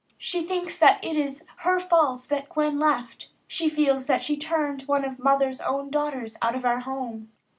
[0.17, 3.29] She thinks that it is her fault that Gwen left.
[3.47, 7.29] She feels that she turned one of Mother's own daughters out of our home."